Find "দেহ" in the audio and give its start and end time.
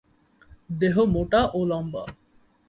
0.79-0.95